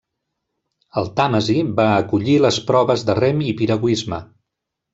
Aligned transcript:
El 1.01 1.11
Tàmesi 1.19 1.57
va 1.81 1.85
acollir 1.99 2.37
les 2.47 2.59
proves 2.71 3.05
de 3.11 3.17
rem 3.21 3.45
i 3.51 3.53
piragüisme. 3.63 4.21